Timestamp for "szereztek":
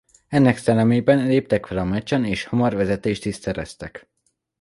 3.35-4.09